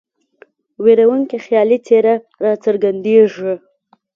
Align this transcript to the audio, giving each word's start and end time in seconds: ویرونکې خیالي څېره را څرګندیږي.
ویرونکې 0.83 1.37
خیالي 1.45 1.77
څېره 1.85 2.15
را 2.43 2.53
څرګندیږي. 2.63 3.53